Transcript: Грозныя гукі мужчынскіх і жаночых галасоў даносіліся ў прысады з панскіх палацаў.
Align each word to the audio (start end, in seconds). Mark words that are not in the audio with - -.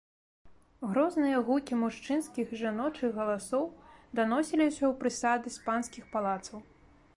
Грозныя 0.93 1.41
гукі 1.49 1.77
мужчынскіх 1.81 2.55
і 2.55 2.59
жаночых 2.63 3.13
галасоў 3.19 3.63
даносіліся 4.21 4.79
ў 4.89 4.93
прысады 5.03 5.47
з 5.57 5.67
панскіх 5.69 6.03
палацаў. 6.15 6.59